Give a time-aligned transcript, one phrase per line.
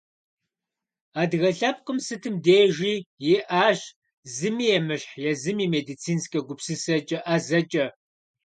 [1.21, 2.93] Адыгэ лъэпкъым сытым дежи
[3.35, 3.79] иӏащ
[4.35, 7.85] зыми емыщхь езым и медицинскэ гупсысэкӏэ, ӏэзэкӏэ.